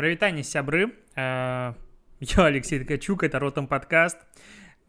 [0.00, 0.94] Прывітанне, сябры.
[1.14, 1.74] Э,
[2.20, 4.16] я Алексей Ткачук, это Ротом подкаст.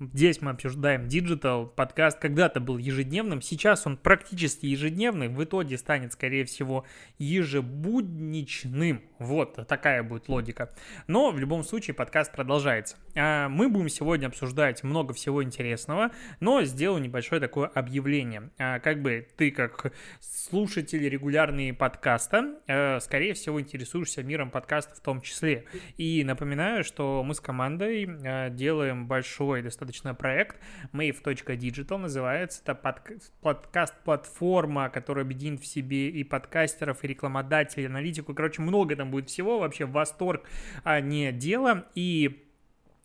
[0.01, 1.67] Здесь мы обсуждаем digital.
[1.67, 6.85] Подкаст когда-то был ежедневным, сейчас он практически ежедневный, в итоге станет, скорее всего,
[7.19, 9.03] ежебудничным.
[9.19, 10.73] Вот такая будет логика.
[11.05, 12.95] Но в любом случае подкаст продолжается.
[13.15, 16.09] А, мы будем сегодня обсуждать много всего интересного,
[16.39, 18.49] но сделаю небольшое такое объявление.
[18.57, 24.99] А, как бы ты, как слушатель регулярный подкаста, э, скорее всего, интересуешься миром подкаста в
[25.01, 25.65] том числе.
[25.97, 30.57] И напоминаю, что мы с командой э, делаем большой достаточно достаточно проект.
[30.93, 32.61] Mave.digital называется.
[32.63, 32.75] Это
[33.41, 38.33] подкаст-платформа, которая объединит в себе и подкастеров, и рекламодателей, аналитику.
[38.33, 39.59] Короче, много там будет всего.
[39.59, 40.47] Вообще восторг,
[40.83, 41.85] а не дело.
[41.93, 42.47] И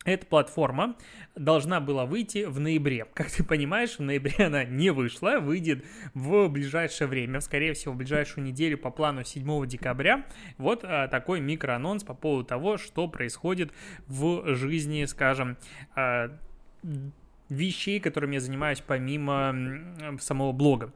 [0.07, 0.95] эта платформа
[1.35, 3.05] должна была выйти в ноябре.
[3.13, 7.97] Как ты понимаешь, в ноябре она не вышла, выйдет в ближайшее время, скорее всего, в
[7.97, 10.25] ближайшую неделю по плану 7 декабря.
[10.57, 13.73] Вот а, такой микроанонс по поводу того, что происходит
[14.07, 15.57] в жизни, скажем,
[15.93, 16.31] а,
[17.49, 19.55] вещей, которыми я занимаюсь помимо
[20.19, 20.91] самого блога.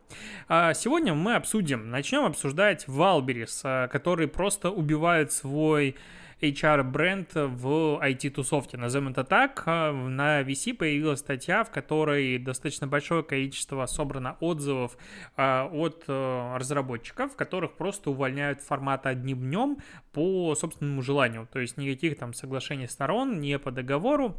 [0.48, 5.96] А сегодня мы обсудим, начнем обсуждать Валберис, который просто убивает свой
[6.42, 9.64] HR-бренд в IT-тусовке, назовем это так.
[9.66, 14.98] А, на VC появилась статья, в которой достаточно большое количество собрано отзывов
[15.38, 19.78] а, от э, разработчиков, которых просто увольняют формата одним днем
[20.12, 21.48] по собственному желанию.
[21.52, 24.36] То есть никаких там соглашений сторон, не по договору,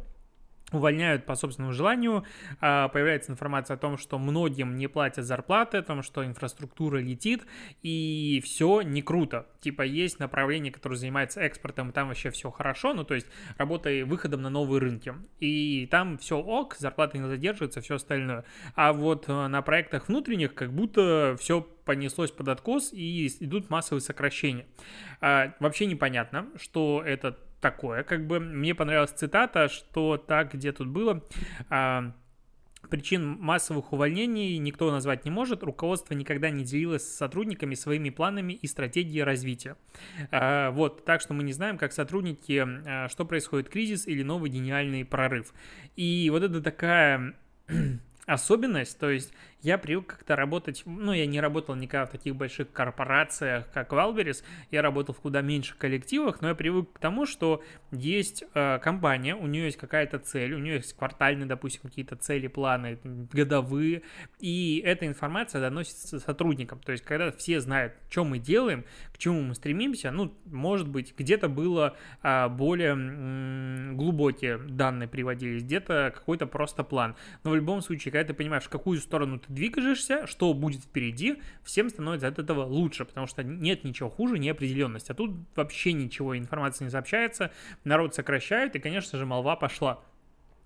[0.73, 2.23] увольняют по собственному желанию,
[2.59, 7.45] а, появляется информация о том, что многим не платят зарплаты, о том, что инфраструктура летит,
[7.81, 9.47] и все не круто.
[9.61, 14.41] Типа есть направление, которое занимается экспортом, там вообще все хорошо, ну то есть работой выходом
[14.41, 15.13] на новые рынки.
[15.39, 18.45] И там все ок, зарплаты не задерживаются, все остальное.
[18.75, 24.01] А вот э, на проектах внутренних как будто все понеслось под откос и идут массовые
[24.01, 24.65] сокращения.
[25.21, 28.03] А, вообще непонятно, что это такое.
[28.03, 31.23] Как бы мне понравилась цитата, что так, где тут было.
[31.69, 32.13] А,
[32.89, 35.63] Причин массовых увольнений никто назвать не может.
[35.63, 39.77] Руководство никогда не делилось с сотрудниками своими планами и стратегией развития.
[40.31, 44.49] А, вот, так что мы не знаем, как сотрудники, а, что происходит кризис или новый
[44.49, 45.53] гениальный прорыв.
[45.95, 47.35] И вот это такая
[48.25, 49.31] особенность, то есть
[49.63, 54.43] я привык как-то работать, ну, я не работал никогда в таких больших корпорациях, как Валберис,
[54.71, 59.35] я работал в куда меньше коллективах, но я привык к тому, что есть э, компания,
[59.35, 64.01] у нее есть какая-то цель, у нее есть квартальные, допустим, какие-то цели, планы, годовые,
[64.39, 69.41] и эта информация доносится сотрудникам, то есть когда все знают, что мы делаем, к чему
[69.41, 76.47] мы стремимся, ну, может быть, где-то было э, более м- глубокие данные приводились, где-то какой-то
[76.47, 77.15] просто план,
[77.45, 81.41] но в любом случае, когда ты понимаешь, в какую сторону ты двигаешься, что будет впереди,
[81.63, 85.11] всем становится от этого лучше, потому что нет ничего хуже неопределенности.
[85.11, 87.51] А тут вообще ничего, информации не сообщается,
[87.83, 90.01] народ сокращает, и, конечно же, молва пошла.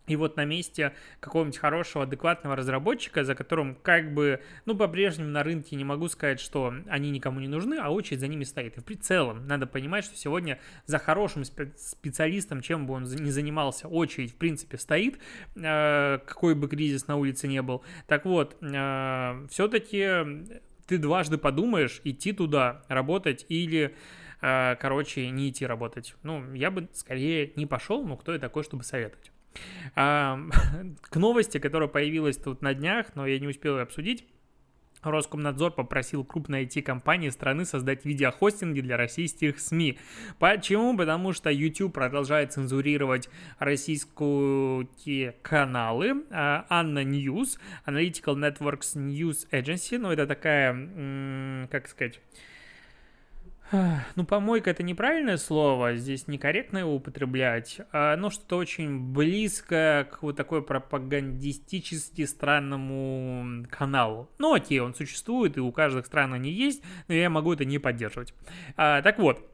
[0.08, 5.44] И вот на месте какого-нибудь хорошего, адекватного разработчика, за которым как бы, ну, по-прежнему на
[5.44, 8.78] рынке не могу сказать, что они никому не нужны, а очередь за ними стоит.
[8.78, 13.88] И в целом надо понимать, что сегодня за хорошим специалистом, чем бы он ни занимался,
[13.88, 15.20] очередь, в принципе, стоит,
[15.56, 17.84] э, какой бы кризис на улице не был.
[18.08, 20.46] Так вот, э, все-таки
[20.88, 23.94] ты дважды подумаешь, идти туда, работать или
[24.42, 26.16] э, короче, не идти работать.
[26.24, 29.32] Ну, я бы скорее не пошел, но кто я такой, чтобы советовать.
[29.96, 30.40] А,
[31.02, 34.26] к новости, которая появилась тут на днях, но я не успел ее обсудить.
[35.04, 40.00] Роскомнадзор попросил крупной IT-компании страны создать видеохостинги для российских СМИ.
[40.40, 40.98] Почему?
[40.98, 43.30] Потому что YouTube продолжает цензурировать
[43.60, 46.26] российские каналы.
[46.32, 52.20] Анна News, Analytical Networks News Agency, ну это такая, как сказать
[54.16, 60.24] ну, помойка это неправильное слово, здесь некорректно его употреблять, а, но что-то очень близкое к
[60.24, 64.30] вот такой пропагандистически странному каналу.
[64.38, 67.80] Ну, окей, он существует, и у каждых стран они есть, но я могу это не
[67.80, 68.34] поддерживать.
[68.78, 69.46] А, так вот,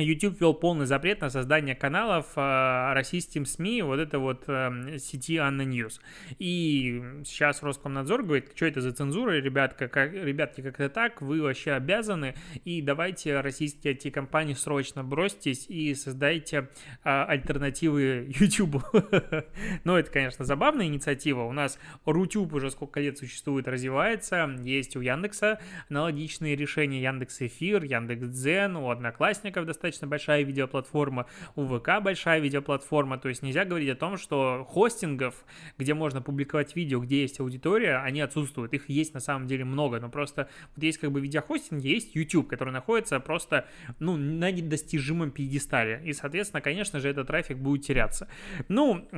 [0.00, 5.36] YouTube ввел полный запрет на создание каналов э, российским СМИ, вот это вот э, сети
[5.36, 6.00] Анна Ньюс.
[6.38, 11.42] И сейчас Роскомнадзор говорит, что это за цензура, ребятка, как, ребятки, как это так, вы
[11.42, 12.34] вообще обязаны,
[12.64, 16.68] и давайте российские эти компании срочно бросьтесь и создайте
[17.04, 18.82] э, альтернативы YouTube.
[19.84, 21.42] Но это, конечно, забавная инициатива.
[21.42, 27.82] У нас Рутюб уже сколько лет существует, развивается, есть у Яндекса аналогичные решения, Яндекс Эфир,
[27.82, 31.26] Яндекс Дзен, у Одноклассников достаточно достаточно большая видеоплатформа,
[31.56, 35.44] у ВК большая видеоплатформа, то есть нельзя говорить о том, что хостингов,
[35.78, 38.72] где можно публиковать видео, где есть аудитория, они отсутствуют.
[38.74, 42.48] Их есть на самом деле много, но просто вот есть как бы видеохостинги, есть YouTube,
[42.48, 43.66] который находится просто,
[43.98, 46.02] ну, на недостижимом пьедестале.
[46.04, 48.28] И, соответственно, конечно же, этот трафик будет теряться.
[48.68, 49.08] Ну,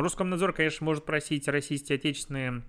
[0.00, 2.62] Роскомнадзор, конечно, может просить российские отечественные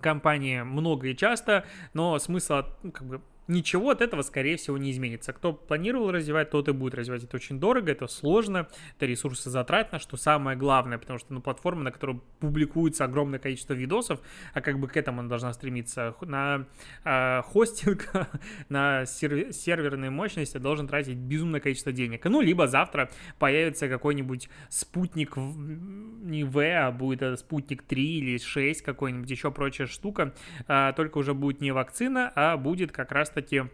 [0.00, 4.90] компании много и часто, но смысла ну, как бы ничего от этого, скорее всего, не
[4.92, 5.32] изменится.
[5.32, 7.24] Кто планировал развивать, тот и будет развивать.
[7.24, 11.82] Это очень дорого, это сложно, это ресурсы затратно, что самое главное, потому что ну, платформа,
[11.82, 14.20] на которой публикуется огромное количество видосов,
[14.52, 16.66] а как бы к этому она должна стремиться, на
[17.04, 18.12] э, хостинг,
[18.68, 22.24] на серв- серверные мощности должен тратить безумное количество денег.
[22.26, 28.82] Ну, либо завтра появится какой-нибудь спутник, не В, а будет это спутник 3 или 6,
[28.82, 30.34] какой-нибудь еще прочая штука,
[30.66, 33.64] э, только уже будет не вакцина, а будет как раз таки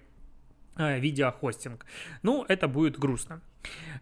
[0.77, 1.87] э, видеохостинг.
[2.23, 3.41] Ну, это будет грустно.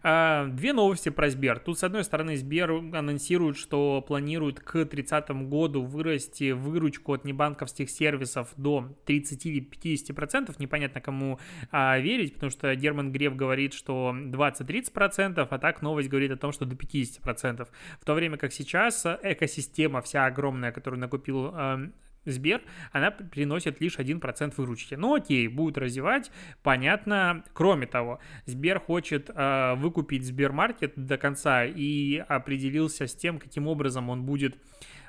[0.01, 1.59] А, две новости про Сбер.
[1.59, 7.89] Тут, с одной стороны, Сбер анонсирует, что планирует к 30 году вырасти выручку от небанковских
[7.89, 10.55] сервисов до 30 или 50%.
[10.59, 11.39] Непонятно, кому
[11.71, 16.51] а, верить, потому что Герман Греф говорит, что 20-30%, а так новость говорит о том,
[16.51, 17.67] что до 50%.
[17.99, 21.79] В то время как сейчас экосистема вся огромная, которую накупил а,
[22.25, 22.61] Сбер,
[22.91, 24.95] она приносит лишь 1% выручки.
[24.95, 26.31] Ну окей, будут развивать,
[26.61, 27.43] понятно.
[27.53, 34.09] Кроме того, Сбер хочет э, выкупить Сбермаркет до конца и определился с тем, каким образом
[34.09, 34.57] он будет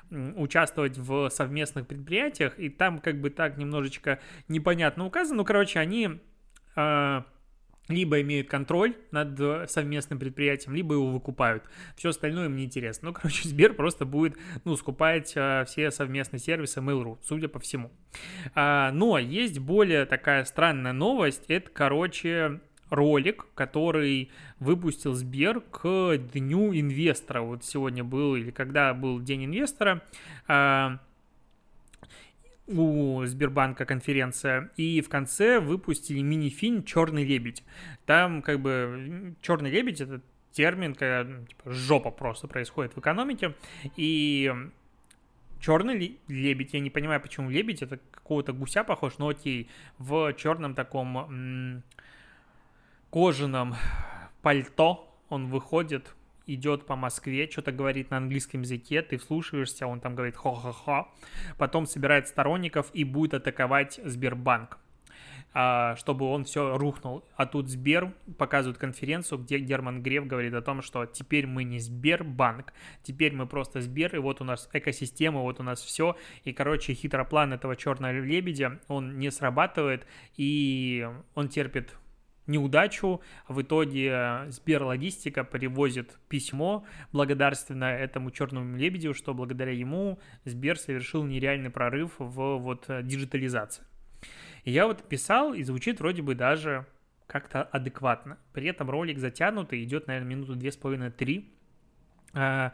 [0.09, 5.37] участвовать в совместных предприятиях, и там как бы так немножечко непонятно указано.
[5.37, 6.19] Ну, короче, они...
[6.75, 7.23] Э,
[7.87, 11.63] либо имеют контроль над э, совместным предприятием, либо его выкупают.
[11.95, 13.09] Все остальное им не интересно.
[13.09, 17.91] Ну, короче, Сбер просто будет, ну, скупать а, все совместные сервисы Mail.ru, судя по всему.
[18.53, 21.45] А, но есть более такая странная новость.
[21.47, 22.59] Это, короче,
[22.89, 27.41] ролик, который выпустил Сбер к Дню инвестора.
[27.41, 30.01] Вот сегодня был, или когда был День инвестора,
[30.47, 30.99] а,
[32.67, 37.63] у Сбербанка конференция, и в конце выпустили мини-фильм «Черный лебедь».
[38.05, 40.21] Там как бы «Черный лебедь»— это
[40.51, 43.53] термин, когда ну, типа, жопа просто происходит в экономике,
[43.97, 44.51] и
[45.59, 50.73] черный лебедь, я не понимаю, почему лебедь, это какого-то гуся похож, но окей, в черном
[50.73, 51.83] таком м-
[53.09, 53.75] кожаном
[54.41, 56.15] пальто он выходит,
[56.47, 61.11] идет по Москве, что-то говорит на английском языке, ты вслушиваешься, он там говорит хо-хо-хо,
[61.57, 64.79] потом собирает сторонников и будет атаковать Сбербанк
[65.57, 67.23] а, чтобы он все рухнул.
[67.37, 71.79] А тут Сбер показывает конференцию, где Герман Греф говорит о том, что теперь мы не
[71.79, 76.17] Сбербанк, теперь мы просто Сбер, и вот у нас экосистема, вот у нас все.
[76.43, 80.05] И, короче, хитроплан этого черного лебедя, он не срабатывает,
[80.35, 81.95] и он терпит
[82.47, 83.21] неудачу.
[83.47, 91.23] В итоге э, Сберлогистика перевозит письмо благодарственно этому черному лебедю, что благодаря ему Сбер совершил
[91.23, 93.83] нереальный прорыв в вот э, диджитализации.
[94.63, 96.85] И я вот писал, и звучит вроде бы даже
[97.27, 98.37] как-то адекватно.
[98.53, 101.53] При этом ролик затянутый, идет, наверное, минуту две с половиной-три.
[102.33, 102.71] Э,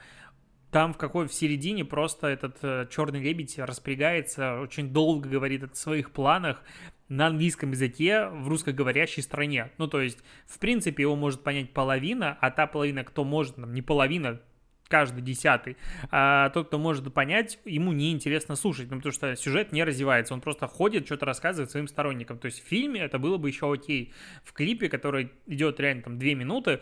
[0.71, 6.11] там в какой в середине просто этот черный лебедь распрягается, очень долго говорит о своих
[6.11, 6.63] планах,
[7.11, 9.69] на английском языке в русскоговорящей стране.
[9.77, 13.73] Ну, то есть, в принципе, его может понять половина, а та половина, кто может, там,
[13.73, 14.39] не половина,
[14.87, 15.77] каждый десятый,
[16.09, 20.41] а тот, кто может понять, ему неинтересно слушать, ну, потому что сюжет не развивается, он
[20.41, 22.37] просто ходит, что-то рассказывает своим сторонникам.
[22.37, 24.13] То есть в фильме это было бы еще окей.
[24.43, 26.81] В клипе, который идет реально там две минуты,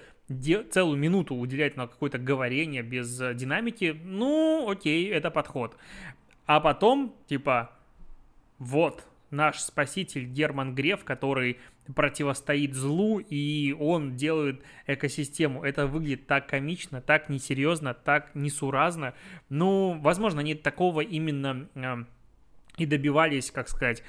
[0.72, 5.76] целую минуту уделять на какое-то говорение без динамики, ну, окей, это подход.
[6.46, 7.72] А потом, типа,
[8.58, 11.58] вот, наш спаситель Герман Греф, который
[11.96, 15.64] противостоит злу, и он делает экосистему.
[15.64, 19.14] Это выглядит так комично, так несерьезно, так несуразно.
[19.50, 21.96] Ну, возможно, они такого именно э,
[22.78, 24.04] и добивались, как сказать,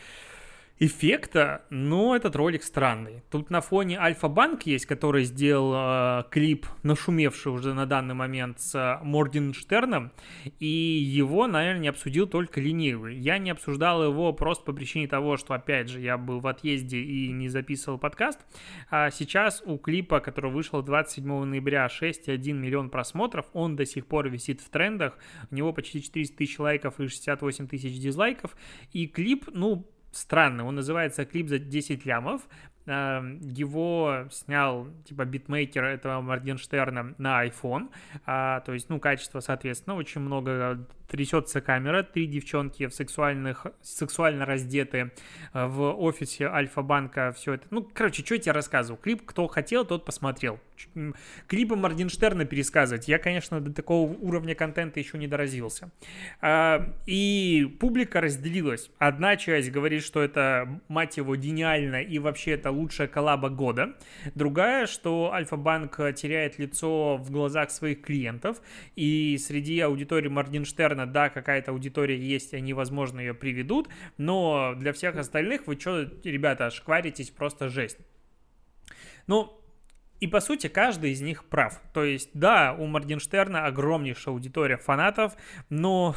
[0.80, 3.22] эффекта, но этот ролик странный.
[3.30, 8.74] Тут на фоне Альфа-Банк есть, который сделал э, клип, нашумевший уже на данный момент с
[8.74, 10.10] э, Моргенштерном,
[10.58, 13.14] и его, наверное, не обсудил только ленивый.
[13.14, 16.98] Я не обсуждал его просто по причине того, что, опять же, я был в отъезде
[16.98, 18.40] и не записывал подкаст.
[18.90, 24.30] А сейчас у клипа, который вышел 27 ноября, 6,1 миллион просмотров, он до сих пор
[24.30, 25.18] висит в трендах,
[25.50, 28.56] у него почти 400 тысяч лайков и 68 тысяч дизлайков,
[28.94, 30.64] и клип, ну, странный.
[30.64, 32.42] Он называется «Клип за 10 лямов»,
[32.86, 37.90] его снял, типа, битмейкер этого Моргенштерна на iPhone,
[38.26, 44.46] а, то есть, ну, качество, соответственно, очень много трясется камера, три девчонки в сексуальных, сексуально
[44.46, 45.10] раздеты
[45.52, 47.66] э, в офисе Альфа-банка, все это.
[47.70, 48.98] Ну, короче, что я тебе рассказывал?
[48.98, 50.60] Клип, кто хотел, тот посмотрел.
[51.48, 53.08] Клипы Моргенштерна пересказывать.
[53.08, 55.90] Я, конечно, до такого уровня контента еще не доразился.
[56.40, 58.90] А, и публика разделилась.
[58.98, 63.94] Одна часть говорит, что это, мать его, гениально, и вообще это лучшая коллаба года.
[64.34, 68.60] Другая, что Альфа-банк теряет лицо в глазах своих клиентов,
[68.96, 75.16] и среди аудитории Моргенштерна да, какая-то аудитория есть, они, возможно, ее приведут, но для всех
[75.16, 77.98] остальных вы что, ребята, шкваритесь просто жесть.
[79.26, 79.59] Ну,
[80.20, 81.80] и по сути каждый из них прав.
[81.92, 85.34] То есть, да, у Моргенштерна огромнейшая аудитория фанатов,
[85.70, 86.14] но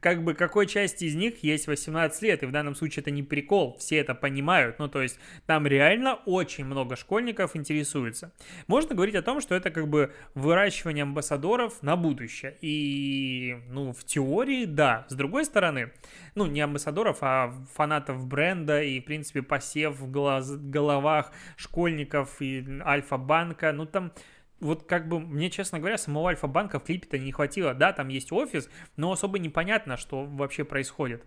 [0.00, 3.22] как бы какой части из них есть 18 лет, и в данном случае это не
[3.22, 4.78] прикол, все это понимают.
[4.78, 8.32] Ну, то есть, там реально очень много школьников интересуется.
[8.66, 12.56] Можно говорить о том, что это как бы выращивание амбассадоров на будущее.
[12.60, 15.06] И, ну, в теории, да.
[15.08, 15.92] С другой стороны,
[16.38, 22.64] ну, не амбассадоров, а фанатов бренда и, в принципе, посев в глаз, головах школьников и
[22.80, 24.12] Альфа-банка, ну, там
[24.60, 27.74] вот как бы мне, честно говоря, самого Альфа-банка в клипе-то не хватило.
[27.74, 31.24] Да, там есть офис, но особо непонятно, что вообще происходит.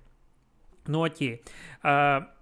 [0.88, 1.44] Ну окей.
[1.82, 2.34] А,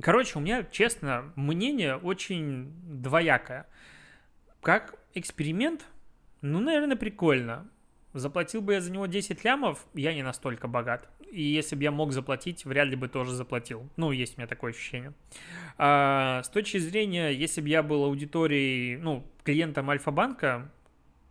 [0.00, 3.66] короче, у меня, честно, мнение очень двоякое.
[4.62, 5.86] Как эксперимент,
[6.40, 7.68] ну, наверное, прикольно.
[8.14, 11.08] Заплатил бы я за него 10 лямов, я не настолько богат.
[11.30, 13.88] И если бы я мог заплатить, вряд ли бы тоже заплатил.
[13.96, 15.14] Ну, есть у меня такое ощущение.
[15.78, 20.70] А, с точки зрения, если бы я был аудиторией, ну, клиентом Альфа-банка,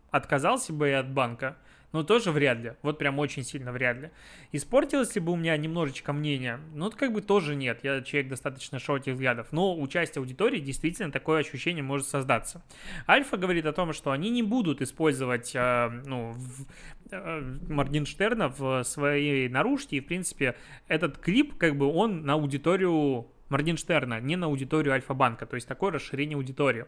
[0.09, 1.57] отказался бы я от банка–
[1.91, 2.74] но тоже вряд ли.
[2.81, 4.12] Вот прям очень сильно вряд ли.
[4.51, 6.60] Испортилось ли бы у меня немножечко мнение?
[6.74, 7.79] Ну, как бы тоже нет.
[7.83, 9.48] Я человек достаточно широких взглядов.
[9.51, 12.63] Но участие аудитории действительно такое ощущение может создаться.
[13.07, 16.65] Альфа говорит о том, что они не будут использовать э, ну, в,
[17.12, 19.98] э, Моргенштерна в своей наружке.
[19.98, 20.55] И, в принципе,
[20.88, 25.45] этот клип, как бы, он на аудиторию Моргенштерна, не на аудиторию Альфа-банка.
[25.45, 26.86] То есть такое расширение аудитории.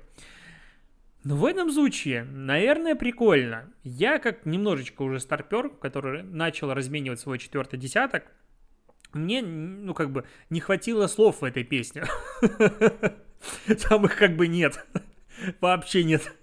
[1.23, 3.71] Но в этом случае, наверное, прикольно.
[3.83, 8.25] Я как немножечко уже старпер, который начал разменивать свой четвертый десяток,
[9.13, 12.03] мне, ну, как бы, не хватило слов в этой песне.
[13.89, 14.85] Там их как бы нет.
[15.61, 16.33] Вообще нет.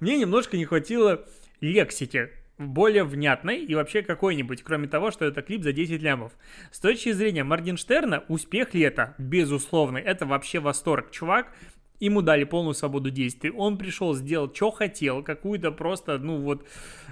[0.00, 1.24] Мне немножко не хватило
[1.60, 6.32] лексики более внятной и вообще какой-нибудь, кроме того, что это клип за 10 лямов.
[6.70, 9.14] С точки зрения Моргенштерна, успех это?
[9.18, 11.10] Безусловно, это вообще восторг.
[11.10, 11.52] Чувак
[12.00, 13.50] Ему дали полную свободу действий.
[13.50, 16.66] Он пришел, сделал, что хотел, какую-то просто, ну вот,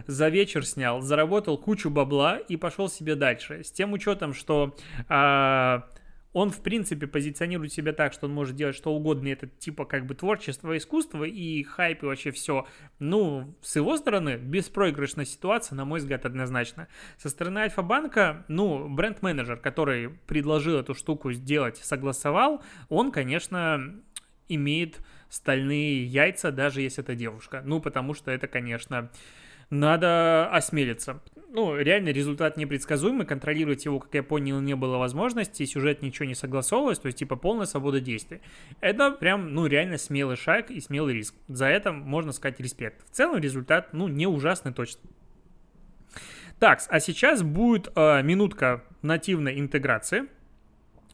[0.07, 3.63] за вечер снял, заработал кучу бабла и пошел себе дальше.
[3.65, 4.77] С тем учетом, что
[5.09, 5.89] а,
[6.35, 10.05] он, в принципе, позиционирует себя так, что он может делать что угодно, это типа как
[10.05, 12.67] бы творчество, искусство и хайп и вообще все.
[12.99, 16.89] Ну, с его стороны, беспроигрышная ситуация, на мой взгляд, однозначно.
[17.19, 23.95] Со стороны Альфа-банка, ну, бренд-менеджер, который предложил эту штуку сделать, согласовал, он, конечно,
[24.49, 27.63] имеет стальные яйца, даже если это девушка.
[27.65, 29.11] Ну, потому что это, конечно,
[29.71, 31.21] надо осмелиться.
[31.49, 36.35] Ну, реально результат непредсказуемый, контролировать его, как я понял, не было возможности, сюжет ничего не
[36.35, 38.41] согласовывалось, то есть, типа, полная свобода действий.
[38.81, 41.35] Это прям, ну, реально смелый шаг и смелый риск.
[41.49, 43.05] За это можно сказать респект.
[43.09, 45.01] В целом результат, ну, не ужасный точно.
[46.59, 50.27] Так, а сейчас будет э, минутка нативной интеграции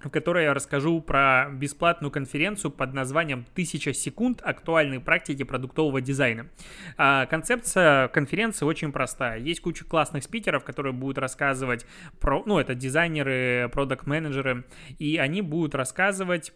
[0.02, 4.40] в которой я расскажу про бесплатную конференцию под названием «1000 секунд.
[4.42, 6.49] Актуальные практики продуктового дизайна».
[6.97, 9.38] А, концепция конференции очень простая.
[9.38, 11.87] Есть куча классных спикеров, которые будут рассказывать
[12.19, 14.64] про, ну, это дизайнеры, продукт-менеджеры,
[14.99, 16.52] и они будут рассказывать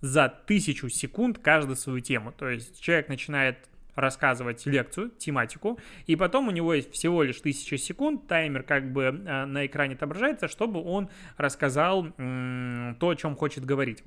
[0.00, 2.32] за тысячу секунд каждую свою тему.
[2.32, 7.78] То есть человек начинает рассказывать лекцию, тематику, и потом у него есть всего лишь 1000
[7.78, 13.64] секунд, таймер как бы э, на экране отображается, чтобы он рассказал то, о чем хочет
[13.64, 14.02] говорить.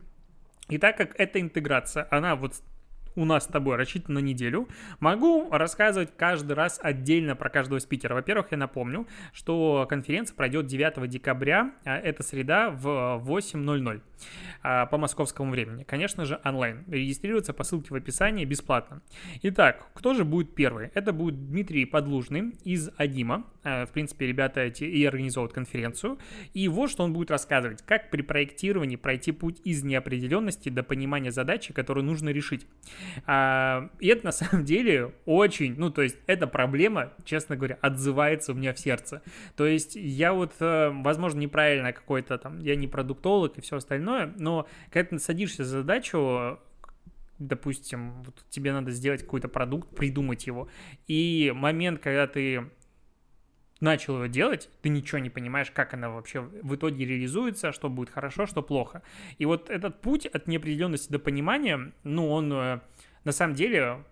[0.69, 2.53] И так как эта интеграция, она вот
[3.15, 4.68] у нас с тобой рассчитан на неделю,
[5.00, 8.13] могу рассказывать каждый раз отдельно про каждого спикера.
[8.13, 14.01] Во-первых, я напомню, что конференция пройдет 9 декабря, а это среда в 8.00
[14.63, 15.84] а, по московскому времени.
[15.84, 16.84] Конечно же, онлайн.
[16.88, 19.01] Регистрироваться по ссылке в описании бесплатно.
[19.41, 20.91] Итак, кто же будет первый?
[20.94, 23.46] Это будет Дмитрий Подлужный из Адима.
[23.63, 26.20] А, в принципе, ребята эти и организовывают конференцию.
[26.53, 31.32] И вот что он будет рассказывать, как при проектировании пройти путь из неопределенности до понимания
[31.32, 32.68] задачи, которую нужно решить.
[33.25, 38.51] А, и это на самом деле очень, ну, то есть эта проблема, честно говоря, отзывается
[38.51, 39.22] у меня в сердце.
[39.55, 44.34] То есть я вот, э, возможно, неправильно какой-то там, я не продуктолог и все остальное,
[44.38, 46.60] но когда ты садишься за задачу,
[47.39, 50.67] допустим, вот тебе надо сделать какой-то продукт, придумать его,
[51.08, 52.70] и момент, когда ты
[53.82, 58.10] начал его делать, ты ничего не понимаешь, как она вообще в итоге реализуется, что будет
[58.10, 59.02] хорошо, что плохо.
[59.38, 62.80] И вот этот путь от неопределенности до понимания, ну, он э,
[63.24, 64.04] на самом деле,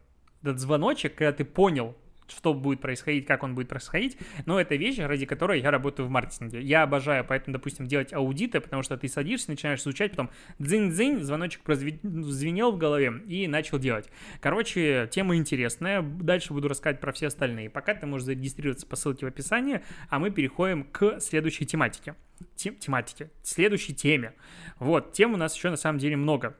[0.41, 1.95] этот звоночек, когда ты понял,
[2.31, 6.09] что будет происходить, как он будет происходить, но это вещь, ради которой я работаю в
[6.09, 6.61] маркетинге.
[6.61, 11.61] Я обожаю поэтому, допустим, делать аудиты, потому что ты садишься, начинаешь изучать, потом дзынь-дзынь, звоночек
[11.67, 14.09] звенел в голове и начал делать.
[14.41, 17.69] Короче, тема интересная, дальше буду рассказывать про все остальные.
[17.69, 22.15] Пока ты можешь зарегистрироваться по ссылке в описании, а мы переходим к следующей тематике.
[22.55, 24.33] Тем, тематике, следующей теме.
[24.77, 26.55] Вот, тем у нас еще на самом деле много.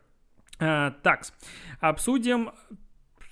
[0.59, 1.23] А, так,
[1.79, 2.51] обсудим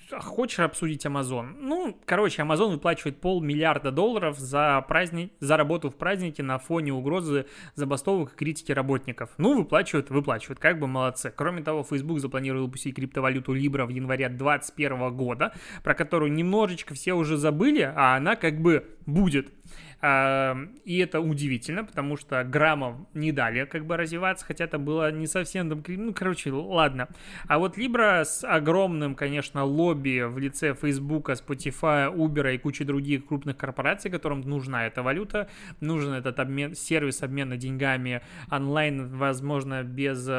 [0.10, 1.56] Хочешь обсудить Amazon?
[1.60, 7.46] Ну, короче, Amazon выплачивает полмиллиарда долларов за, праздник, за работу в празднике на фоне угрозы
[7.76, 9.32] забастовок и критики работников.
[9.38, 11.34] Ну, выплачивают, выплачивают, как бы молодцы.
[11.36, 17.14] Кроме того, Facebook запланировал выпустить криптовалюту Libra в январе 2021 года, про которую немножечко все
[17.14, 19.52] уже забыли, а она как бы будет.
[20.00, 25.26] И это удивительно, потому что граммов не дали как бы развиваться, хотя это было не
[25.26, 27.08] совсем, ну, короче, ладно.
[27.48, 33.26] А вот Libra с огромным, конечно, лобби в лице Facebook, Spotify, Uber и кучи других
[33.26, 35.50] крупных корпораций, которым нужна эта валюта,
[35.80, 40.30] нужен этот обмен, сервис обмена деньгами онлайн, возможно, без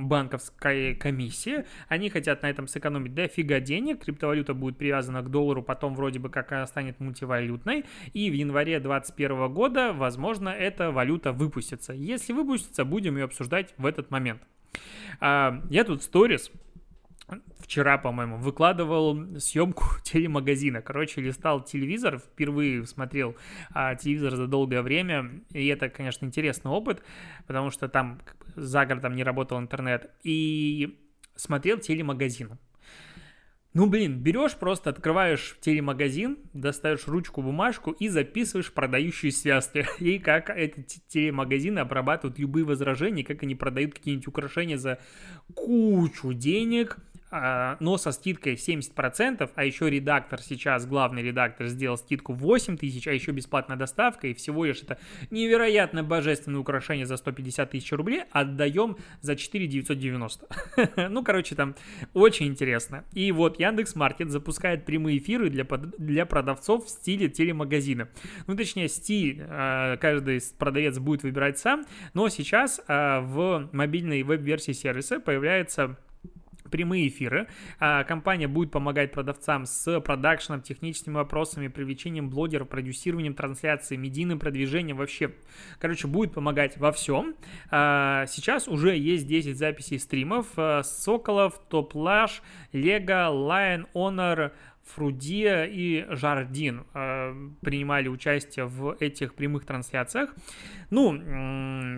[0.00, 1.66] банковской комиссии.
[1.88, 6.30] Они хотят на этом сэкономить дофига денег, криптовалюта будет привязана к доллару, потом вроде бы
[6.30, 11.92] как она станет мультивалютной, и в январе январе 2021 года, возможно, эта валюта выпустится.
[11.92, 14.42] Если выпустится, будем ее обсуждать в этот момент.
[15.20, 16.50] А, я тут сторис
[17.60, 20.82] вчера, по-моему, выкладывал съемку телемагазина.
[20.82, 23.36] Короче, листал телевизор, впервые смотрел
[23.70, 27.02] а, телевизор за долгое время, и это, конечно, интересный опыт,
[27.46, 28.20] потому что там
[28.54, 30.98] за городом не работал интернет, и
[31.36, 32.58] смотрел телемагазин.
[33.74, 39.86] Ну, блин, берешь просто, открываешь телемагазин, достаешь ручку, бумажку и записываешь продающие связки.
[39.98, 44.98] И как эти телемагазины обрабатывают любые возражения, как они продают какие-нибудь украшения за
[45.54, 46.98] кучу денег–
[47.32, 53.12] но со скидкой 70%, а еще редактор сейчас, главный редактор, сделал скидку 8 тысяч, а
[53.12, 54.98] еще бесплатная доставка, и всего лишь это
[55.30, 60.46] невероятно божественное украшение за 150 тысяч рублей отдаем за 4 990.
[61.08, 61.74] ну, короче, там
[62.14, 63.04] очень интересно.
[63.12, 68.08] И вот Яндекс Маркет запускает прямые эфиры для, для продавцов в стиле телемагазина.
[68.46, 74.72] Ну, точнее, стиль а, каждый продавец будет выбирать сам, но сейчас а, в мобильной веб-версии
[74.72, 75.96] сервиса появляется
[76.72, 77.46] прямые эфиры.
[77.78, 84.96] А, компания будет помогать продавцам с продакшеном, техническими вопросами, привлечением блогеров, продюсированием трансляции, медийным продвижением,
[84.96, 85.32] вообще,
[85.78, 87.36] короче, будет помогать во всем.
[87.70, 90.46] А, сейчас уже есть 10 записей стримов.
[90.56, 94.52] А, Соколов, Топ Лаш, Лего, Lion Honor,
[94.84, 100.34] Фрудия и Жардин э, принимали участие в этих прямых трансляциях.
[100.90, 101.12] Ну,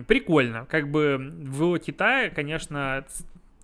[0.07, 0.65] прикольно.
[0.69, 3.05] Как бы в Китае, конечно,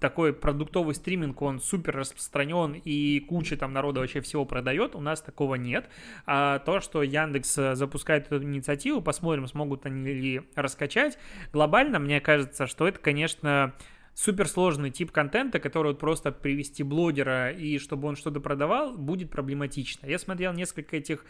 [0.02, 5.22] такой продуктовый стриминг, он супер распространен и куча там народа вообще всего продает, у нас
[5.22, 5.88] такого нет.
[6.26, 11.18] А то, что Яндекс э, запускает эту инициативу, посмотрим, смогут они ли раскачать.
[11.54, 13.74] Глобально, мне кажется, что это, конечно,
[14.16, 20.08] суперсложный тип контента, который вот просто привести блогера и чтобы он что-то продавал, будет проблематично.
[20.08, 21.26] Я смотрел несколько этих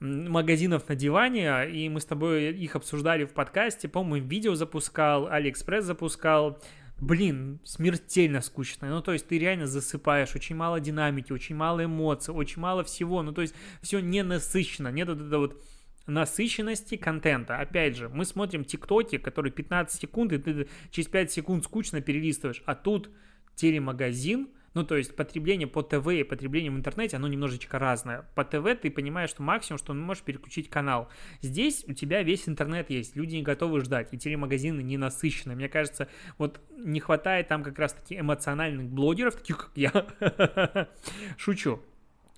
[0.00, 5.84] магазинов на диване, и мы с тобой их обсуждали в подкасте, по-моему, видео запускал, Алиэкспресс
[5.84, 6.60] запускал,
[7.00, 8.88] блин, смертельно скучно.
[8.88, 13.22] Ну, то есть ты реально засыпаешь, очень мало динамики, очень мало эмоций, очень мало всего.
[13.22, 15.62] Ну, то есть все не насыщенно, нет вот этого вот
[16.06, 17.58] насыщенности контента.
[17.58, 22.62] Опять же, мы смотрим тиктоки, которые 15 секунд, и ты через 5 секунд скучно перелистываешь,
[22.66, 23.10] а тут
[23.56, 28.28] телемагазин– ну, то есть потребление по ТВ и потребление в интернете, оно немножечко разное.
[28.34, 31.08] По ТВ ты понимаешь, что максимум, что можешь переключить канал.
[31.40, 35.54] Здесь у тебя весь интернет есть, люди не готовы ждать, и телемагазины не насыщены.
[35.54, 36.08] Мне кажется,
[36.38, 40.88] вот не хватает там как раз-таки эмоциональных блогеров, таких как я.
[41.38, 41.80] Шучу.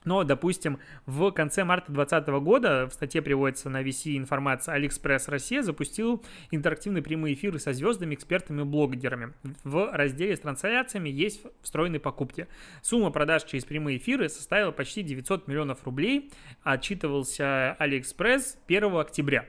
[0.07, 5.62] Но, допустим, в конце марта 2020 года, в статье приводится на VC информация, Алиэкспресс Россия
[5.62, 9.33] запустил интерактивные прямые эфиры со звездами, экспертами и блогерами.
[9.64, 12.47] В разделе с трансляциями есть встроенные покупки.
[12.83, 16.31] Сумма продаж через прямые эфиры составила почти 900 миллионов рублей,
[16.62, 19.45] отчитывался Алиэкспресс 1 октября.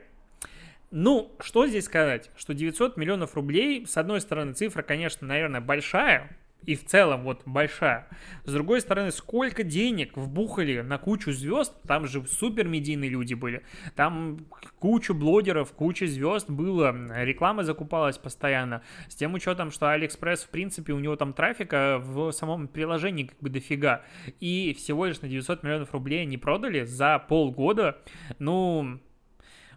[0.90, 2.30] Ну, что здесь сказать?
[2.36, 7.42] Что 900 миллионов рублей, с одной стороны, цифра, конечно, наверное, большая, и в целом вот
[7.46, 8.08] большая.
[8.44, 13.62] С другой стороны, сколько денег вбухали на кучу звезд, там же супер медийные люди были,
[13.96, 14.46] там
[14.78, 16.94] кучу блогеров, куча звезд было,
[17.24, 22.32] реклама закупалась постоянно, с тем учетом, что Алиэкспресс, в принципе, у него там трафика в
[22.32, 24.02] самом приложении как бы дофига,
[24.40, 27.98] и всего лишь на 900 миллионов рублей они продали за полгода,
[28.38, 29.00] ну,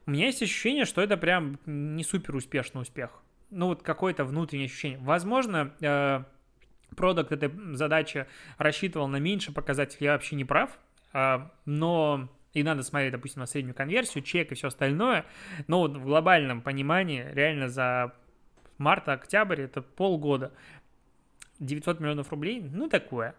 [0.06, 3.12] у меня есть ощущение, что это прям не супер успешный успех.
[3.52, 4.98] Ну, вот какое-то внутреннее ощущение.
[5.00, 6.24] Возможно, э,
[6.96, 8.28] продукт этой задачи
[8.58, 10.70] рассчитывал на меньше показателей, я вообще не прав,
[11.14, 15.26] а, но и надо смотреть, допустим, на среднюю конверсию, чек и все остальное,
[15.68, 18.14] но вот в глобальном понимании реально за
[18.78, 20.52] март-октябрь это полгода
[21.60, 23.36] 900 миллионов рублей, ну такое.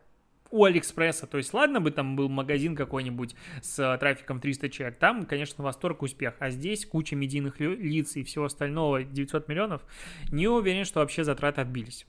[0.50, 5.24] У Алиэкспресса, то есть ладно бы там был магазин какой-нибудь с трафиком 300 человек, там,
[5.24, 9.82] конечно, восторг, успех, а здесь куча медийных лиц и всего остального 900 миллионов,
[10.30, 12.06] не уверен, что вообще затраты отбились.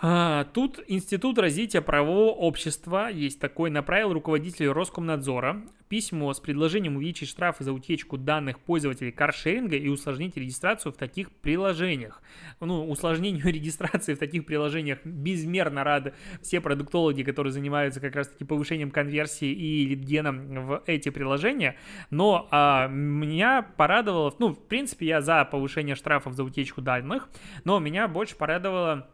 [0.00, 7.28] А, тут Институт развития правового общества есть такой, направил руководителю Роскомнадзора письмо с предложением увеличить
[7.28, 12.22] штрафы за утечку данных пользователей каршеринга и усложнить регистрацию в таких приложениях.
[12.60, 18.92] Ну, усложнению регистрации в таких приложениях безмерно рады все продуктологи, которые занимаются как раз-таки повышением
[18.92, 21.76] конверсии и лидгеном в эти приложения.
[22.10, 27.28] Но а, меня порадовало, ну, в принципе, я за повышение штрафов за утечку данных,
[27.64, 29.08] но меня больше порадовало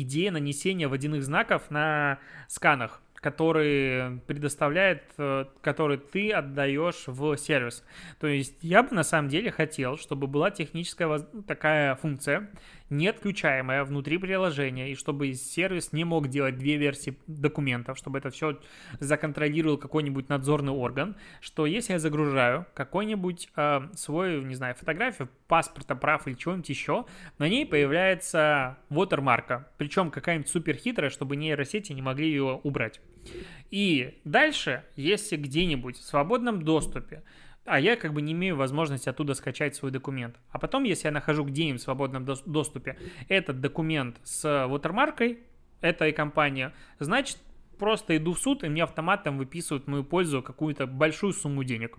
[0.00, 7.84] идея нанесения водяных знаков на сканах который предоставляет, э, который ты отдаешь в сервис.
[8.18, 12.50] То есть я бы на самом деле хотел, чтобы была техническая такая функция,
[12.90, 18.30] не отключаемая внутри приложения, и чтобы сервис не мог делать две версии документов, чтобы это
[18.30, 18.58] все
[19.00, 25.94] законтролировал какой-нибудь надзорный орган, что если я загружаю какой-нибудь э, свой, не знаю, фотографию, паспорта,
[25.94, 27.06] прав или чего-нибудь еще,
[27.38, 33.00] на ней появляется watermark, причем какая-нибудь супер хитрая, чтобы нейросети не могли ее убрать.
[33.70, 37.22] И дальше, если где-нибудь в свободном доступе
[37.64, 40.36] а я как бы не имею возможности оттуда скачать свой документ.
[40.50, 42.98] А потом, если я нахожу где-нибудь в свободном доступе
[43.28, 45.40] этот документ с вотермаркой
[45.80, 47.38] этой компании, значит,
[47.78, 51.98] просто иду в суд, и мне автоматом выписывают в мою пользу какую-то большую сумму денег.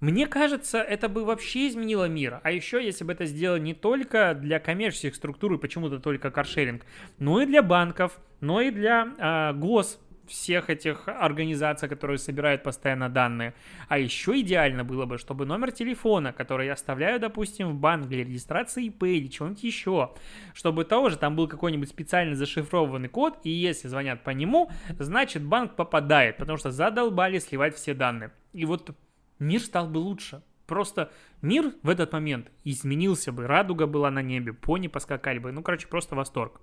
[0.00, 2.40] Мне кажется, это бы вообще изменило мир.
[2.42, 6.84] А еще, если бы это сделали не только для коммерческих структур и почему-то только каршеринг,
[7.18, 13.08] но и для банков, но и для э, гос всех этих организаций, которые собирают постоянно
[13.08, 13.54] данные.
[13.88, 18.24] А еще идеально было бы, чтобы номер телефона, который я оставляю, допустим, в банк для
[18.24, 20.14] регистрации ИП или чего-нибудь еще,
[20.54, 25.76] чтобы тоже там был какой-нибудь специально зашифрованный код, и если звонят по нему, значит банк
[25.76, 28.32] попадает, потому что задолбали сливать все данные.
[28.52, 28.96] И вот
[29.38, 30.42] мир стал бы лучше.
[30.66, 31.12] Просто
[31.42, 35.86] мир в этот момент изменился бы, радуга была на небе, пони поскакали бы, ну, короче,
[35.86, 36.60] просто восторг.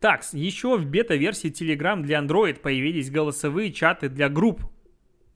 [0.00, 4.62] Так, еще в бета-версии Telegram для Android появились голосовые чаты для групп.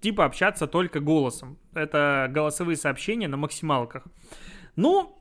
[0.01, 1.59] Типа общаться только голосом.
[1.75, 4.05] Это голосовые сообщения на максималках.
[4.77, 5.17] Ну,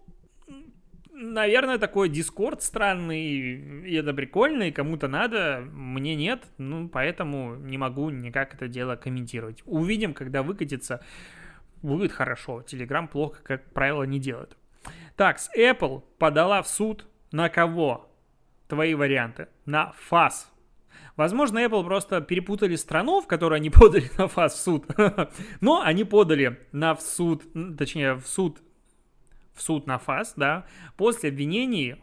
[1.12, 7.78] наверное, такой Discord странный, и это прикольно, и кому-то надо, мне нет, ну, поэтому не
[7.78, 9.62] могу никак это дело комментировать.
[9.66, 11.04] Увидим, когда выкатится,
[11.82, 12.62] будет хорошо.
[12.62, 14.58] Telegram плохо, как правило, не делает.
[15.16, 18.11] Так, Apple подала в суд на кого?
[18.72, 20.50] Твои варианты на ФАС.
[21.18, 24.86] Возможно, Apple просто перепутали страну, в которой они подали на ФАС в суд.
[25.62, 27.44] Но они подали на в суд,
[27.78, 28.62] точнее, в суд,
[29.54, 32.02] в суд на ФАС, да, после обвинений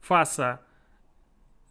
[0.00, 0.60] ФАСа,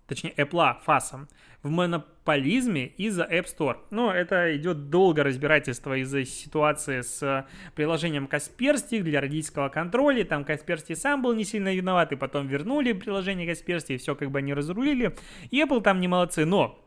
[0.07, 1.27] точнее, Apple ФАСом
[1.63, 3.77] в монополизме из-за App Store.
[3.89, 7.45] Но это идет долго разбирательство из-за ситуации с
[7.75, 10.23] приложением Касперстик для родительского контроля.
[10.23, 14.31] Там Касперстик сам был не сильно виноват, и потом вернули приложение Касперстик, и все как
[14.31, 15.15] бы они разрулили.
[15.51, 16.79] И Apple там не молодцы, но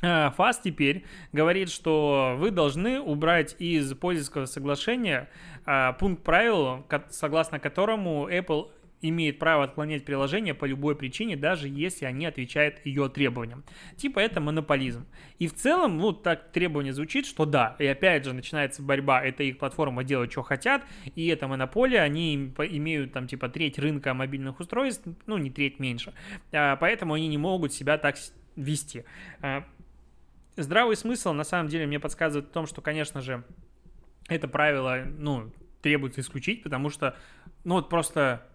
[0.00, 5.28] ФАС э, теперь говорит, что вы должны убрать из пользовательского соглашения
[5.64, 8.70] а, пункт правил, согласно которому Apple
[9.02, 13.64] имеет право отклонять приложение по любой причине, даже если они отвечают ее требованиям.
[13.96, 15.06] Типа это монополизм.
[15.38, 19.42] И в целом, ну, так требование звучит, что да, и опять же начинается борьба, это
[19.42, 20.82] их платформа делает, что хотят,
[21.14, 26.12] и это монополия, они имеют там типа треть рынка мобильных устройств, ну, не треть меньше,
[26.52, 28.16] а, поэтому они не могут себя так
[28.56, 29.04] вести.
[29.40, 29.64] А,
[30.56, 33.44] здравый смысл, на самом деле, мне подсказывает в том, что, конечно же,
[34.28, 37.16] это правило, ну, требуется исключить, потому что,
[37.64, 38.46] ну, вот просто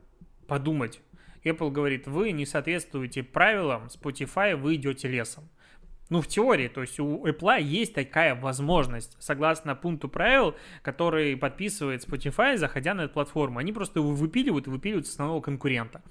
[0.48, 1.02] подумать.
[1.44, 5.48] Apple говорит, вы не соответствуете правилам Spotify, вы идете лесом.
[6.10, 12.08] Ну, в теории, то есть у Apple есть такая возможность, согласно пункту правил, который подписывает
[12.08, 13.58] Spotify, заходя на эту платформу.
[13.58, 16.04] Они просто его выпиливают и выпиливают с основного конкурента.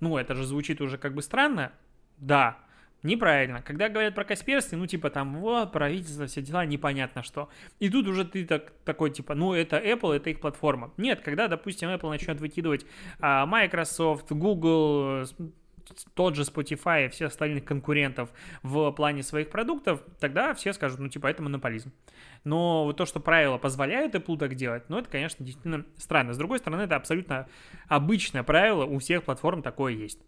[0.00, 1.72] Ну, это же звучит уже как бы странно,
[2.18, 2.58] Да,
[3.06, 3.62] Неправильно.
[3.62, 7.48] Когда говорят про Касперский, ну, типа, там, вот, правительство, все дела, непонятно что.
[7.78, 10.92] И тут уже ты так, такой, типа, ну, это Apple, это их платформа.
[10.96, 12.84] Нет, когда, допустим, Apple начнет выкидывать
[13.20, 15.24] а, Microsoft, Google,
[16.14, 18.30] тот же Spotify и всех остальных конкурентов
[18.64, 21.92] в плане своих продуктов, тогда все скажут, ну, типа, это монополизм.
[22.42, 26.32] Но вот то, что правила позволяют Apple так делать, ну, это, конечно, действительно странно.
[26.32, 27.46] С другой стороны, это абсолютно
[27.86, 30.18] обычное правило, у всех платформ такое есть.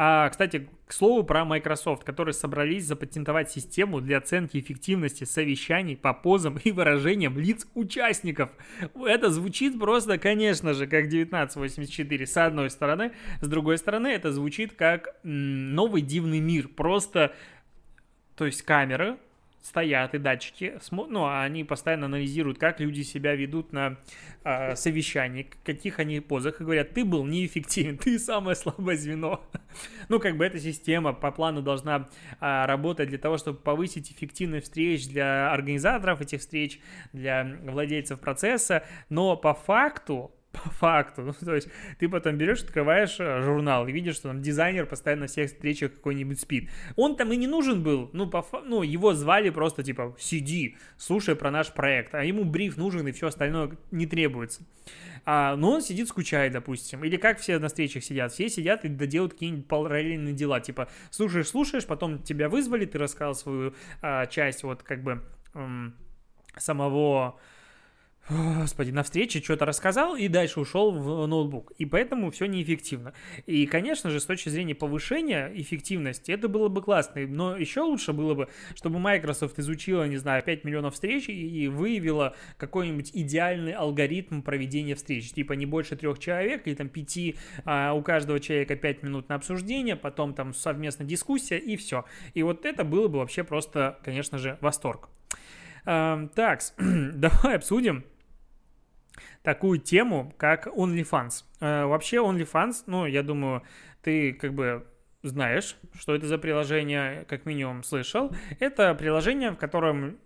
[0.00, 6.14] А, кстати, к слову про Microsoft, которые собрались запатентовать систему для оценки эффективности совещаний по
[6.14, 8.50] позам и выражениям лиц участников.
[8.94, 14.74] Это звучит просто, конечно же, как 1984 с одной стороны, с другой стороны это звучит
[14.74, 16.68] как новый дивный мир.
[16.68, 17.34] Просто,
[18.36, 19.18] то есть камеры
[19.68, 23.98] стоят и датчики, ну, а они постоянно анализируют, как люди себя ведут на
[24.42, 29.42] э, совещании, каких они позах, и говорят, ты был неэффективен, ты самое слабое звено.
[30.08, 32.08] ну, как бы эта система по плану должна
[32.40, 36.80] э, работать для того, чтобы повысить эффективность встреч для организаторов этих встреч,
[37.12, 41.22] для владельцев процесса, но по факту по факту.
[41.22, 45.22] Ну, то есть ты потом берешь, открываешь э, журнал и видишь, что там дизайнер постоянно
[45.22, 46.70] на всех встречах какой-нибудь спит.
[46.96, 48.10] Он там и не нужен был.
[48.12, 52.14] Ну, по, ну, его звали просто типа сиди, слушай про наш проект.
[52.14, 54.62] А ему бриф нужен и все остальное не требуется.
[55.24, 57.04] А, но он сидит, скучает, допустим.
[57.04, 58.32] Или как все на встречах сидят?
[58.32, 60.60] Все сидят и доделают какие-нибудь параллельные дела.
[60.60, 65.22] Типа слушаешь, слушаешь, потом тебя вызвали, ты рассказал свою а, часть вот как бы
[65.54, 65.94] м,
[66.56, 67.38] самого
[68.30, 71.72] Господи, на встрече что-то рассказал и дальше ушел в ноутбук.
[71.78, 73.14] И поэтому все неэффективно.
[73.46, 77.26] И, конечно же, с точки зрения повышения эффективности, это было бы классно.
[77.26, 82.36] Но еще лучше было бы, чтобы Microsoft изучила, не знаю, 5 миллионов встреч и выявила
[82.58, 85.32] какой-нибудь идеальный алгоритм проведения встреч.
[85.32, 89.36] Типа не больше трех человек или там пяти, а у каждого человека 5 минут на
[89.36, 92.04] обсуждение, потом там совместная дискуссия и все.
[92.34, 95.08] И вот это было бы вообще просто, конечно же, восторг.
[95.84, 98.04] Так, давай обсудим
[99.48, 101.44] такую тему, как OnlyFans.
[101.60, 103.62] Э, вообще OnlyFans, ну, я думаю,
[104.02, 104.86] ты как бы
[105.22, 108.30] знаешь, что это за приложение, как минимум слышал.
[108.60, 110.18] Это приложение, в котором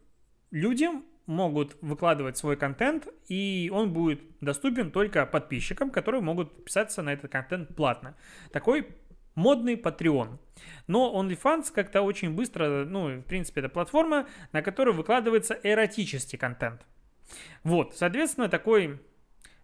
[0.50, 0.88] люди
[1.26, 7.30] могут выкладывать свой контент, и он будет доступен только подписчикам, которые могут подписаться на этот
[7.30, 8.16] контент платно.
[8.52, 8.88] Такой
[9.36, 10.38] модный Patreon.
[10.88, 16.84] Но OnlyFans как-то очень быстро, ну, в принципе, это платформа, на которой выкладывается эротический контент.
[17.62, 19.00] Вот, соответственно, такой,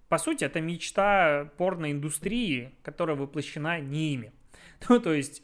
[0.09, 4.33] по сути, это мечта порноиндустрии, которая воплощена не ими.
[4.89, 5.43] Ну, то есть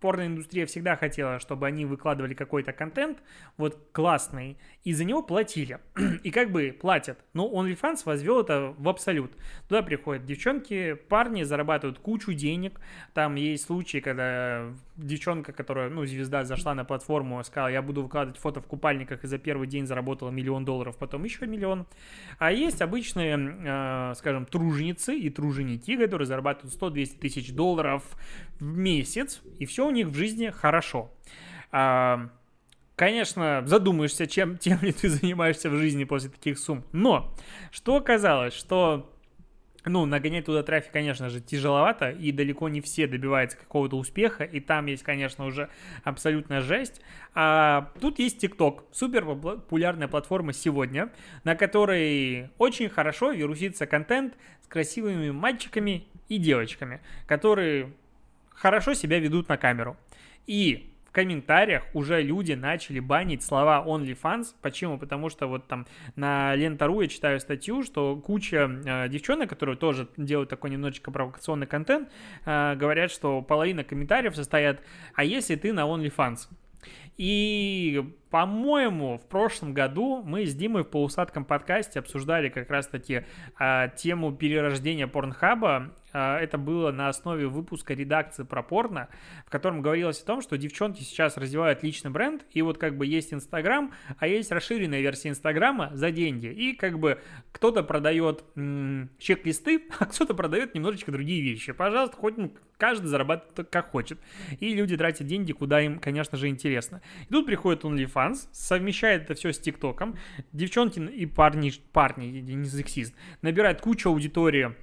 [0.00, 3.18] порноиндустрия всегда хотела, чтобы они выкладывали какой-то контент,
[3.56, 5.78] вот классный, и за него платили.
[6.22, 7.18] и как бы платят.
[7.32, 9.32] Но OnlyFans возвел это в абсолют.
[9.68, 12.80] Туда приходят девчонки, парни зарабатывают кучу денег.
[13.14, 18.38] Там есть случаи, когда девчонка, которая, ну, звезда, зашла на платформу, сказала, я буду выкладывать
[18.38, 21.86] фото в купальниках, и за первый день заработала миллион долларов, потом еще миллион.
[22.38, 28.02] А есть обычные, э, скажем, труженицы и труженики, которые зарабатывают 100-200 тысяч долларов
[28.58, 31.10] в месяц, и все у них в жизни хорошо.
[31.72, 32.28] А,
[32.96, 36.84] конечно, задумаешься, чем тем ли ты занимаешься в жизни после таких сумм.
[36.92, 37.34] Но
[37.70, 39.12] что оказалось, что
[39.86, 44.58] ну, нагонять туда трафик, конечно же, тяжеловато, и далеко не все добиваются какого-то успеха, и
[44.58, 45.70] там есть, конечно, уже
[46.02, 47.00] абсолютная жесть.
[47.34, 51.10] А тут есть TikTok, супер популярная платформа сегодня,
[51.44, 57.92] на которой очень хорошо вирусится контент с красивыми мальчиками и девочками, которые
[58.56, 59.96] хорошо себя ведут на камеру.
[60.46, 64.54] И в комментариях уже люди начали банить слова OnlyFans.
[64.60, 64.98] Почему?
[64.98, 70.08] Потому что вот там на Лентору я читаю статью, что куча э, девчонок, которые тоже
[70.16, 72.10] делают такой немножечко провокационный контент,
[72.44, 74.80] э, говорят, что половина комментариев состоят
[75.14, 76.48] «А если ты на OnlyFans?»
[77.16, 83.24] И, по-моему, в прошлом году мы с Димой в полусадком подкасте обсуждали как раз-таки
[83.58, 89.08] а, тему перерождения Порнхаба а, это было на основе выпуска редакции про порно,
[89.44, 93.04] в котором говорилось о том, что девчонки сейчас развивают личный бренд, и вот как бы
[93.04, 96.46] есть Инстаграм, а есть расширенная версия Инстаграма за деньги.
[96.46, 97.20] И как бы
[97.52, 101.72] кто-то продает м- чек-листы, а кто-то продает немножечко другие вещи.
[101.72, 102.36] Пожалуйста, хоть
[102.78, 104.18] каждый зарабатывает как хочет.
[104.58, 107.02] И люди тратят деньги, куда им, конечно же, интересно.
[107.28, 108.06] И тут приходит OnlyFans,
[108.52, 110.16] совмещает это все с ТикТоком.
[110.52, 114.74] Девчонки и парни, парни, не сексист, набирают кучу аудитории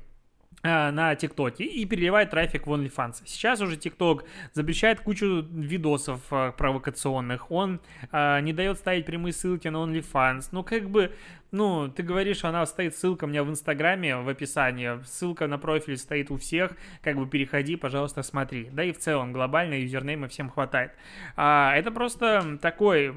[0.66, 3.24] Э, на ТикТоке и переливает трафик в OnlyFans.
[3.26, 7.82] Сейчас уже ТикТок запрещает кучу видосов э, провокационных, он
[8.14, 10.48] э, не дает ставить прямые ссылки на OnlyFans.
[10.54, 11.14] Ну, как бы,
[11.54, 15.98] ну, ты говоришь, она стоит ссылка у меня в Инстаграме в описании, ссылка на профиль
[15.98, 16.72] стоит у всех,
[17.04, 18.70] как бы переходи, пожалуйста, смотри.
[18.72, 20.94] Да и в целом глобально юзернейма всем хватает.
[21.36, 23.14] А, это просто такой,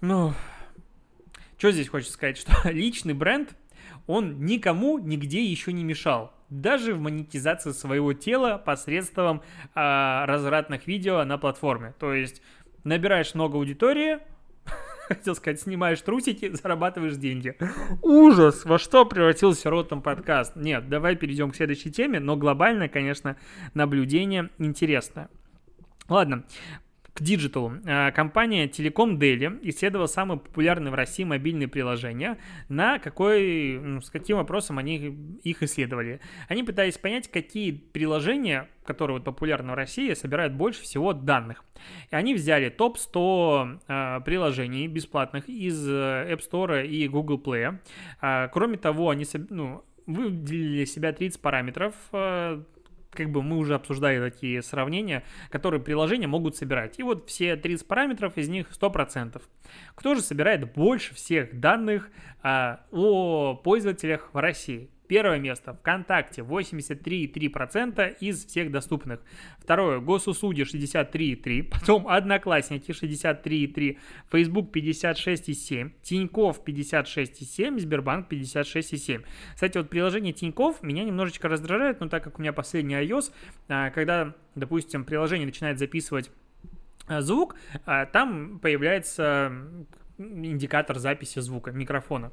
[0.00, 0.32] ну,
[1.58, 3.54] что здесь хочется сказать, что личный бренд
[4.06, 6.32] он никому нигде еще не мешал.
[6.48, 9.42] Даже в монетизации своего тела посредством
[9.74, 11.94] э, развратных видео на платформе.
[11.98, 12.40] То есть
[12.82, 14.20] набираешь много аудитории,
[15.14, 17.56] хотел сказать, снимаешь трусики, зарабатываешь деньги.
[18.02, 18.64] Ужас!
[18.64, 20.56] Во что превратился ротом подкаст?
[20.56, 23.36] Нет, давай перейдем к следующей теме, но глобально, конечно,
[23.74, 25.28] наблюдение интересное.
[26.08, 26.44] Ладно,
[27.14, 27.74] к диджиталу.
[27.86, 34.08] А, компания Telecom Daily исследовала самые популярные в России мобильные приложения, на какой, ну, с
[34.10, 34.96] каким вопросом они
[35.42, 36.20] их исследовали.
[36.48, 41.64] Они пытались понять, какие приложения, которые вот популярны в России, собирают больше всего данных.
[42.10, 47.78] И они взяли топ-100 э, приложений бесплатных из э, App Store и Google Play.
[48.22, 51.94] Э, кроме того, они ну, выделили себя 30 параметров,
[53.12, 56.98] как бы мы уже обсуждали такие сравнения, которые приложения могут собирать.
[56.98, 59.40] И вот все 30 параметров, из них 100%.
[59.94, 62.10] Кто же собирает больше всех данных
[62.42, 64.88] а, о пользователях в России?
[65.08, 65.74] Первое место.
[65.74, 69.20] ВКонтакте 83,3% из всех доступных.
[69.58, 73.98] Второе Госуслуги 63,3%, потом Одноклассники 63,3%,
[74.30, 79.24] Facebook 56,7%, Тиньков 56,7%, Сбербанк 56,7%.
[79.54, 83.32] Кстати, вот приложение Тиньков меня немножечко раздражает, но так как у меня последний iOS,
[83.68, 86.30] а, когда, допустим, приложение начинает записывать
[87.06, 89.52] а, звук, а, там появляется
[90.18, 92.30] индикатор записи звука, микрофона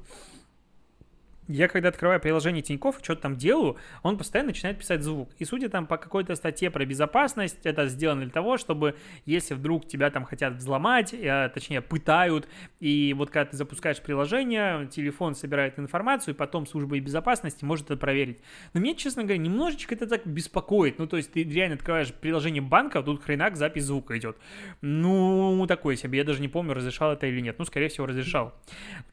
[1.50, 5.30] я когда открываю приложение Тинькофф, что-то там делаю, он постоянно начинает писать звук.
[5.40, 9.88] И судя там по какой-то статье про безопасность, это сделано для того, чтобы если вдруг
[9.88, 12.48] тебя там хотят взломать, э, точнее пытают,
[12.80, 17.98] и вот когда ты запускаешь приложение, телефон собирает информацию, и потом служба безопасности может это
[17.98, 18.40] проверить.
[18.74, 21.00] Но меня, честно говоря, немножечко это так беспокоит.
[21.00, 24.38] Ну, то есть ты реально открываешь приложение банка, а тут хренак запись звука идет.
[24.82, 26.20] Ну, такой себе.
[26.20, 27.58] Я даже не помню, разрешал это или нет.
[27.58, 28.54] Ну, скорее всего, разрешал.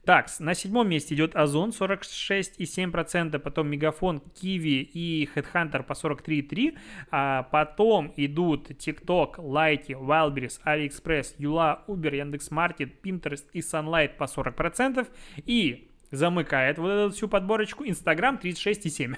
[0.05, 6.77] Так, на седьмом месте идет Озон 46 6,7%, потом Мегафон, Киви и Headhunter по 43,3%,
[7.11, 15.07] а потом идут TikTok, Лайки, Wildberries, AliExpress, Юла, Uber, Яндекс.Маркет, Pinterest и Sunlight по 40%,
[15.45, 19.17] и замыкает вот эту всю подборочку Instagram 36,7%.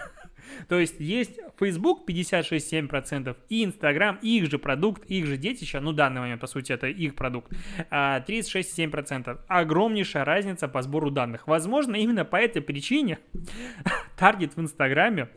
[0.67, 5.95] То есть есть Facebook 56,7% и Instagram, их же продукт, их же детище, ну, в
[5.95, 7.51] данный момент, по сути, это их продукт,
[7.91, 9.39] 36,7%.
[9.47, 11.47] А, Огромнейшая разница по сбору данных.
[11.47, 13.19] Возможно, именно по этой причине
[14.17, 15.29] таргет в Инстаграме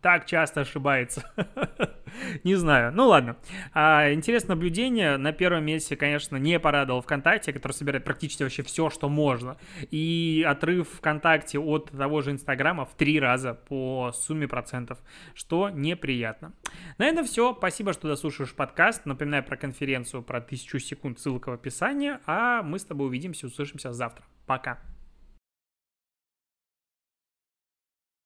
[0.00, 1.22] так часто ошибается.
[2.44, 2.92] не знаю.
[2.92, 3.36] Ну ладно.
[3.72, 5.16] А, интересное наблюдение.
[5.16, 9.56] На первом месте, конечно, не порадовал ВКонтакте, который собирает практически вообще все, что можно.
[9.90, 14.98] И отрыв ВКонтакте от того же Инстаграма в три раза по сумме процентов,
[15.34, 16.52] что неприятно.
[16.98, 17.54] На этом все.
[17.54, 19.06] Спасибо, что дослушаешь подкаст.
[19.06, 22.14] Напоминаю про конференцию про тысячу секунд, ссылка в описании.
[22.26, 24.24] А мы с тобой увидимся, услышимся завтра.
[24.46, 24.89] Пока.